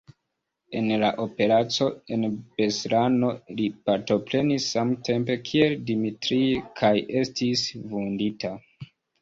En 0.77 0.85
la 1.01 1.09
operaco 1.25 1.89
en 2.15 2.23
Beslano 2.55 3.29
li 3.59 3.67
partoprenis 3.91 4.65
samtempe 4.73 5.37
kiel 5.51 5.79
Dmitrij 5.91 6.43
kaj 6.83 6.95
estis 7.25 7.67
vundita. 7.95 8.57